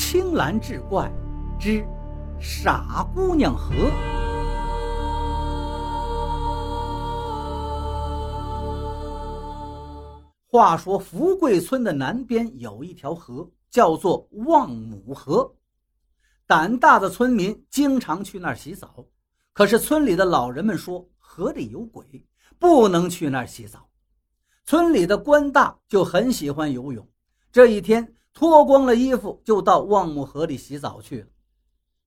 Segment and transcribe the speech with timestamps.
[0.00, 1.10] 青蓝志怪
[1.58, 1.84] 之
[2.40, 3.74] 傻姑娘河。
[10.46, 15.52] 话说福贵村的南边有一条河，叫做望母河。
[16.46, 19.04] 胆大的村民经常去那儿洗澡，
[19.52, 22.24] 可是村里的老人们说河里有鬼，
[22.60, 23.88] 不能去那儿洗澡。
[24.64, 27.04] 村里的官大就很喜欢游泳，
[27.50, 31.26] 这一天脱光了衣服就到望母河里洗澡去了。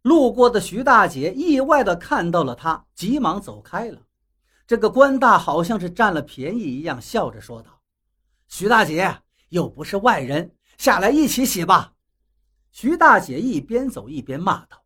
[0.04, 4.02] 路过的徐大姐意外的看到了他，急忙走开了。
[4.66, 7.82] 这个官大好像是占了便宜一样，笑着说道
[8.48, 11.96] ：“徐大姐又不是外人，下来一起洗吧。”
[12.72, 14.82] 徐大姐一边走一边骂道：“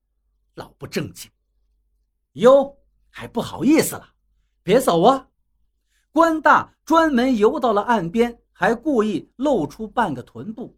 [0.55, 1.29] 老不正经！
[2.31, 2.75] 哟，
[3.11, 4.09] 还不好意思了，
[4.63, 5.27] 别走啊！”
[6.11, 10.75] 官大专门游到了岸边，还故意露出半个臀部。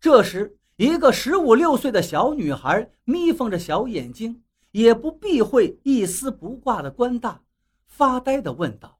[0.00, 7.42] 这时，一个十五六岁的小女孩眯缝着小眼睛，也不避讳一丝不挂的官大，
[7.86, 8.98] 发呆地问道：“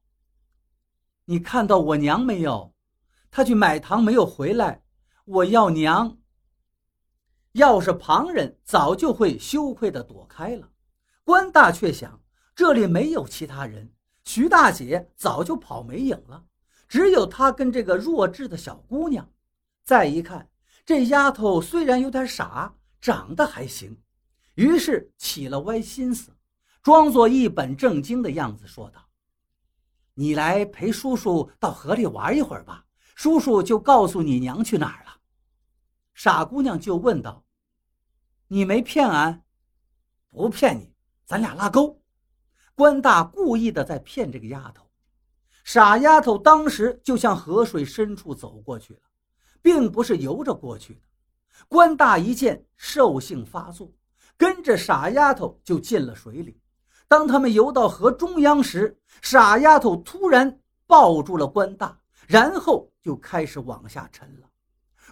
[1.25, 2.75] 你看到我娘没有？
[3.31, 4.83] 她去买糖没有回来？
[5.25, 6.19] 我要娘。”
[7.53, 10.69] 要是旁人，早就会羞愧地躲开了。
[11.23, 12.21] 官大却想，
[12.55, 13.91] 这里没有其他人。
[14.25, 16.45] 徐大姐早就跑没影了，
[16.87, 19.27] 只有她跟这个弱智的小姑娘。
[19.83, 20.47] 再一看，
[20.85, 23.97] 这丫头虽然有点傻，长得还行，
[24.55, 26.35] 于是起了歪心思，
[26.81, 29.07] 装作一本正经的样子说道
[30.15, 35.17] ：“你来陪叔叔到河里玩一会儿吧，叔叔就告诉你娘去哪儿了。”
[36.13, 37.45] 傻姑娘就问道
[38.49, 39.43] ：“你没骗俺？
[40.29, 40.93] 不骗你，
[41.25, 42.01] 咱俩拉钩。”
[42.73, 44.89] 官大故意的在骗这个丫头，
[45.63, 49.01] 傻丫头当时就向河水深处走过去了，
[49.61, 51.01] 并不是游着过去的。
[51.67, 53.91] 官大一见，兽性发作，
[54.37, 56.59] 跟着傻丫头就进了水里。
[57.07, 64.47] 当他们游到河中央时，傻丫头突然抱住了官大，然后就开始往下沉了。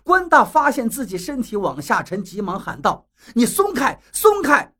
[0.04, 3.06] 官大发现自己身体往下沉，急忙喊道
[3.36, 4.74] ：“你松开，松开！”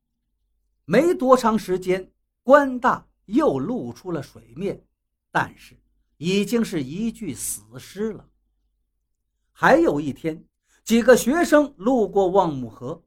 [0.86, 2.10] 没多长时间。
[2.42, 4.82] 官大又露出了水面，
[5.30, 5.78] 但是
[6.18, 8.26] 已经是一具死尸了。
[9.62, 10.42] 还有一天，
[10.86, 13.04] 几个学生路过望母河，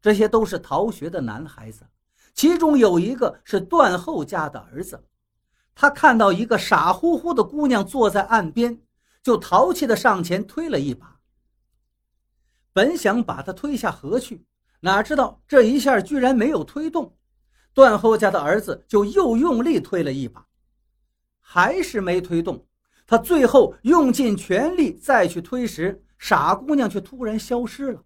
[0.00, 1.84] 这些都是逃学的男孩子，
[2.32, 5.04] 其中有一个是段后家的儿子。
[5.74, 8.80] 他看到一个傻乎乎的姑娘坐在岸边，
[9.20, 11.18] 就淘气的上前推了一把，
[12.72, 14.46] 本想把她推下河去，
[14.78, 17.16] 哪知道这一下居然没有推动。
[17.74, 20.46] 段后家的儿子就又用力推了一把，
[21.40, 22.64] 还是没推动。
[23.06, 28.02] 他最后用尽全力再去推时，傻姑娘却突然消失了。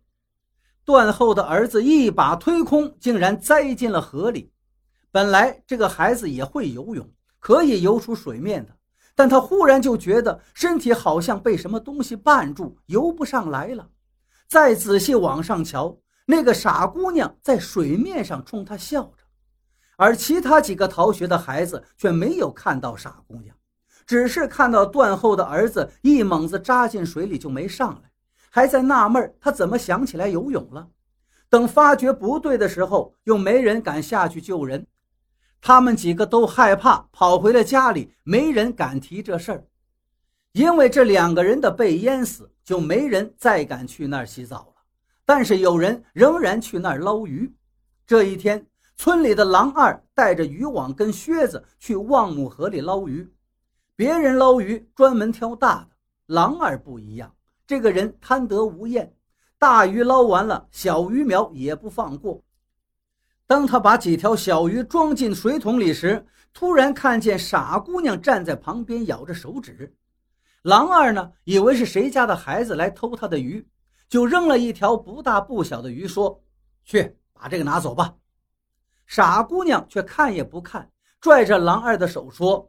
[0.85, 4.53] 断后的儿子一把推空，竟然栽进了河里。
[5.11, 8.77] 本来这个孩子也会游泳，可以游出水面的，
[9.15, 13.89] 但他忽然就觉得身体好像被什么东西绊住，游不上来了。
[14.49, 15.97] 再仔细往上瞧，
[16.27, 19.25] 那个傻姑娘在水面上冲他笑着。
[19.97, 23.55] 而其他几个逃学的孩子却没有看到傻姑娘，
[24.11, 28.11] 只是看到断后的儿子一猛子扎进水里就没上来，
[28.51, 30.89] 还在纳闷他怎么想起来游泳了。
[31.49, 34.85] 等发觉不对的时候，又没人敢下去救人，
[35.61, 39.65] 他们几个都害怕，跑回了家里，没人敢提这事儿。
[40.55, 44.83] 因为这两个人的被淹死，就没人再敢去那儿洗澡了。
[45.25, 47.55] 但是有人仍然去那儿捞鱼。
[48.05, 48.67] 这一天。
[48.97, 53.27] 村里的狼二带着渔网跟靴子去望母河里捞鱼，
[54.01, 55.89] 别人捞鱼专门挑大的，
[56.25, 57.31] 狼二不一样，
[57.67, 59.15] 这个人贪得无厌，
[59.59, 62.43] 大鱼捞完了，小鱼苗也不放过。
[63.47, 69.95] 当他把几条小鱼装进水桶里时，突然看见傻姑娘站在旁边咬着手指。
[70.63, 73.69] 狼二呢，以为是谁家的孩子来偷他的鱼，
[74.09, 76.43] 就扔了一条不大不小的鱼，说
[76.87, 78.15] ：“去把这个拿走吧。”
[79.07, 82.67] 傻姑娘却看也不看，拽着狼二的手说：“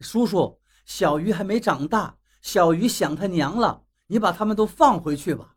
[0.00, 0.58] 叔叔，
[0.90, 5.54] 小鱼还没长大，小鱼想他娘了，你把他们都放回去吧。”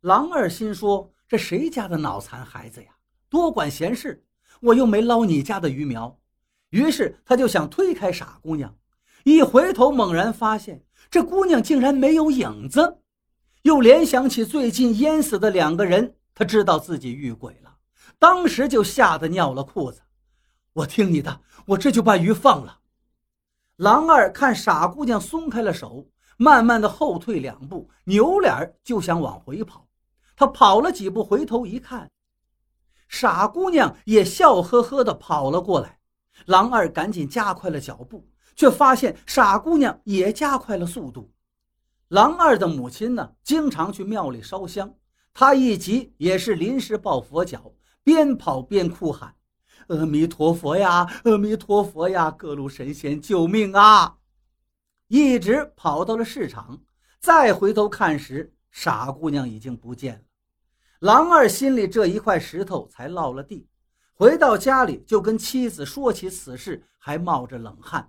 [0.00, 2.88] 狼二心说：“这谁家的脑残孩子呀，
[3.28, 4.24] 多管闲事！
[4.62, 6.18] 我又没捞你家的鱼苗。”
[6.70, 8.74] 于是他就想推开傻姑娘，
[9.24, 13.02] 一回头猛然发现这姑娘竟然没有影子，
[13.60, 17.76] 又联想起最近淹死的两个人，他知道自己遇鬼了。
[18.18, 20.00] 当时就吓得尿了裤子，
[20.72, 22.79] 我听你的，我这就把鱼放了。
[23.80, 26.06] 狼二看傻姑娘松开了手，
[26.36, 29.88] 慢慢的后退两步，扭脸就想往回跑。
[30.36, 32.10] 他跑了几步，回头一看，
[33.08, 35.98] 傻姑娘也笑呵呵的跑了过来。
[36.44, 41.32] 狼二赶紧加快了脚步，却发现傻姑娘也加快了速度。
[42.08, 44.94] 狼二的母亲呢，经常去庙里烧香，
[45.32, 47.72] 她一急也是临时抱佛脚，
[48.04, 49.34] 边跑边哭喊
[49.90, 54.18] ：“阿弥陀佛呀，阿弥陀佛呀，各路神仙救命啊！”
[55.08, 56.80] 一直跑到了市场，
[57.18, 60.20] 再回头看时，傻姑娘已经不见了。
[61.00, 63.66] 狼二心里这一块石头才落了地，
[64.14, 68.08] 回到家里就跟妻子说起此事，还冒着冷汗。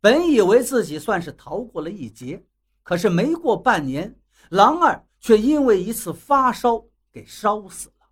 [0.00, 2.42] 本以为自己算是逃过了一劫，
[2.82, 4.18] 可是没过半年，
[4.48, 6.82] 狼二却因为一次发烧
[7.12, 8.06] 给烧死了。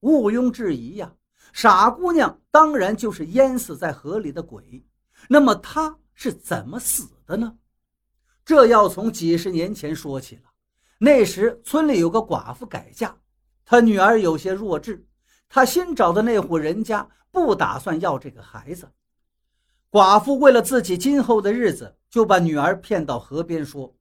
[0.00, 1.14] 毋庸置疑呀，
[1.52, 4.84] 傻姑娘当然就是淹死在河里的鬼。
[5.28, 7.56] 那么她是怎么死的呢？
[8.44, 10.42] 这要从几十年前说起了。
[10.98, 13.16] 那时村里有个寡妇改嫁。
[13.64, 15.06] 她女儿有些弱智，
[15.48, 18.90] 她新找的那户人家不打算要这个孩子。
[19.90, 23.94] 寡妇为了自己今后的日子，就把女儿骗到河边，说：“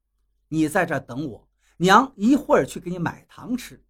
[0.48, 1.48] 你在这等我，
[1.78, 3.84] 娘一会儿去给你买糖吃。”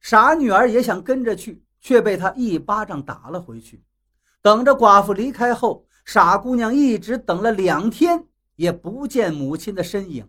[0.00, 3.82] 傻女儿也想跟着去，却被他一巴掌打了回去。
[4.42, 10.28] 等着寡妇离开后，傻姑娘一直等了两天，也不见母亲的身影。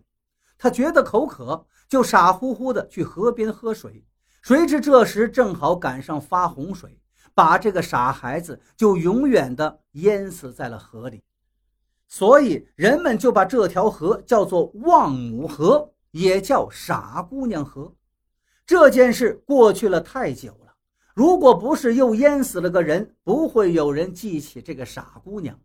[0.57, 4.05] 她觉得口渴，就傻乎乎的去河边喝水。
[4.41, 6.99] 谁知这时正好赶上发洪水，
[7.33, 11.23] 把这个傻孩子就永远的淹死在了河里，
[12.07, 17.93] 所以人们就把这条河叫做望母河，也叫傻姑娘河。
[18.65, 20.57] 这件事过去了太久，
[21.13, 25.59] 如果不是又淹死了个人，不会有人记起这个傻姑娘。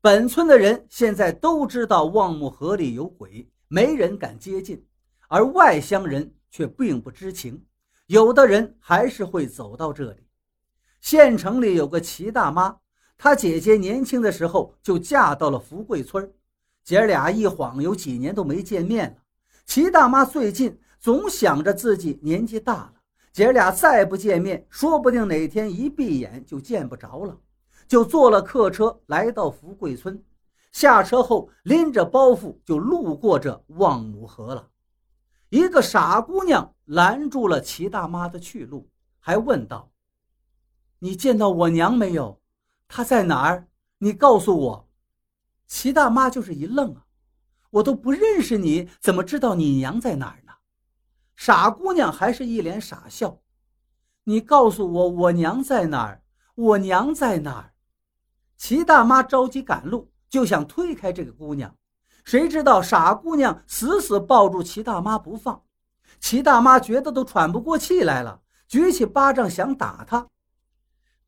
[0.00, 4.84] 本村的人现在都知道望木河里有鬼，没人敢接近，
[5.28, 7.64] 而外乡人却并不知情。
[8.06, 10.26] 有的人还是会走到这里。
[11.00, 12.76] 县城里有个齐大妈，
[13.16, 16.30] 她姐姐年轻的时候就嫁到了福贵村，
[16.82, 19.16] 姐俩一晃有几年都没见面了。
[19.64, 22.93] 齐大妈最近总想着自己年纪大了，
[23.34, 27.36] 姐俩再不见面，说不定哪天一闭眼就见不着了，
[27.88, 30.22] 就坐了客车来到福贵村。
[30.70, 34.70] 下车后拎着包袱就路过这望母河了。
[35.48, 38.88] 一个傻姑娘拦住了齐大妈的去路，
[39.18, 39.90] 还问道
[41.00, 42.40] ：“你见到我娘没有？
[42.86, 43.66] 她在哪儿？
[43.98, 44.88] 你告诉我。”
[45.66, 47.04] 齐大妈就是一愣啊，
[47.70, 50.43] 我都不认识你，怎么知道你娘在哪儿？
[51.36, 53.40] 傻姑娘还是一脸傻笑
[54.24, 56.22] ：“你告诉我，我娘在哪儿？
[56.54, 57.74] 我娘在哪儿？”
[58.56, 61.76] 齐大妈着急赶路，就想推开这个姑娘。
[62.24, 65.62] 谁知道傻姑娘死死抱住齐大妈不放，
[66.20, 70.28] 齐大妈觉得都喘不过气来了，举起巴掌想打她，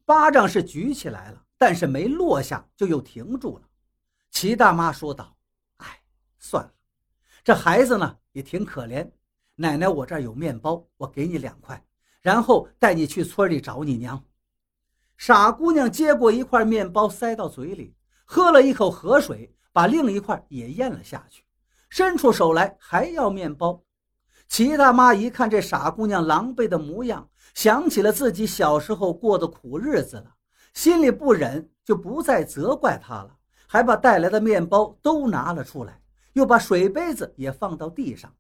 [0.07, 3.69] 巴掌是举起来了，但是没落下，就又停住了。
[4.31, 5.37] 齐大妈说道
[5.79, 6.01] ：“哎，
[6.39, 6.73] 算了，
[7.45, 9.11] 这孩子呢也挺可怜。
[9.57, 11.85] 奶奶，我这儿有面包，我给你两块，
[12.23, 14.23] 然后带你去村里找你娘。”
[15.19, 17.95] 傻姑娘接过一块面包，塞到嘴里，
[18.25, 19.53] 喝了一口河水。
[19.73, 21.45] 把另一块也咽了下去，
[21.91, 23.83] 伸出手来还要面包。
[24.49, 30.33] 齐大妈一看这傻姑娘狼狈的模样，想起了自己小时候过的苦日子了，
[30.73, 33.37] 心里不忍，就不再责怪她了，
[33.67, 36.01] 还把带来的面包都拿了出来，
[36.33, 38.33] 又把水杯子也放到地上。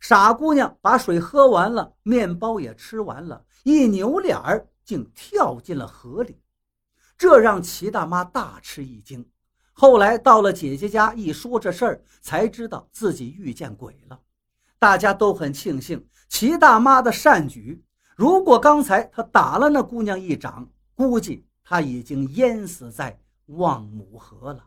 [0.00, 6.40] 傻姑娘把水喝完了，面包也吃完了，一扭脸儿竟跳进了河里，
[7.16, 9.26] 这让齐大妈大吃一惊。
[9.72, 14.20] 后来到了姐姐家，一说这事儿，才知道自己遇见鬼了。
[14.78, 17.82] 大家都很庆幸齐大妈的善举。
[18.14, 24.64] 如果刚才她打了那姑娘一掌，估计她已经淹死在望母河了。